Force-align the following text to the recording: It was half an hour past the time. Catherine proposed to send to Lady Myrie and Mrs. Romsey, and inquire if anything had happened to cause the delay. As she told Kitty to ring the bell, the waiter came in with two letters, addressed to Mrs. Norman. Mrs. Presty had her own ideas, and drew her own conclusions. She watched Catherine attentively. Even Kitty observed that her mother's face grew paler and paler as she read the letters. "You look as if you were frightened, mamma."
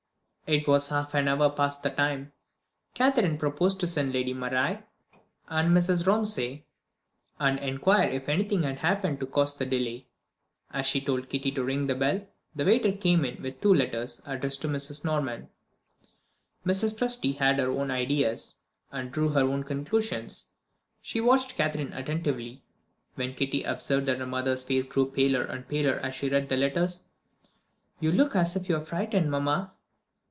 It 0.53 0.67
was 0.67 0.89
half 0.89 1.13
an 1.13 1.29
hour 1.29 1.49
past 1.49 1.81
the 1.81 1.89
time. 1.89 2.33
Catherine 2.93 3.37
proposed 3.37 3.79
to 3.79 3.87
send 3.87 4.11
to 4.11 4.19
Lady 4.19 4.33
Myrie 4.33 4.83
and 5.47 5.69
Mrs. 5.69 6.05
Romsey, 6.05 6.65
and 7.39 7.57
inquire 7.59 8.09
if 8.09 8.27
anything 8.27 8.63
had 8.63 8.79
happened 8.79 9.21
to 9.21 9.25
cause 9.25 9.55
the 9.55 9.65
delay. 9.65 10.07
As 10.69 10.85
she 10.85 10.99
told 10.99 11.29
Kitty 11.29 11.51
to 11.53 11.63
ring 11.63 11.87
the 11.87 11.95
bell, 11.95 12.27
the 12.53 12.65
waiter 12.65 12.91
came 12.91 13.23
in 13.23 13.41
with 13.41 13.61
two 13.61 13.73
letters, 13.73 14.21
addressed 14.25 14.61
to 14.63 14.67
Mrs. 14.67 15.05
Norman. 15.05 15.47
Mrs. 16.65 16.95
Presty 16.97 17.37
had 17.37 17.57
her 17.57 17.71
own 17.71 17.89
ideas, 17.89 18.57
and 18.91 19.09
drew 19.09 19.29
her 19.29 19.45
own 19.45 19.63
conclusions. 19.63 20.49
She 21.01 21.21
watched 21.21 21.55
Catherine 21.55 21.93
attentively. 21.93 22.61
Even 23.17 23.35
Kitty 23.35 23.63
observed 23.63 24.05
that 24.07 24.19
her 24.19 24.27
mother's 24.27 24.65
face 24.65 24.85
grew 24.85 25.09
paler 25.09 25.43
and 25.45 25.65
paler 25.69 25.93
as 25.99 26.13
she 26.13 26.27
read 26.27 26.49
the 26.49 26.57
letters. 26.57 27.03
"You 28.01 28.11
look 28.11 28.35
as 28.35 28.57
if 28.57 28.67
you 28.67 28.75
were 28.75 28.81
frightened, 28.83 29.31
mamma." 29.31 29.75